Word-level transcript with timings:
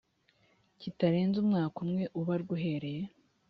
kitarenze 0.79 1.37
umwaka 1.43 1.77
umwe 1.85 2.03
ubarwa 2.19 2.51
uhereye 2.57 3.03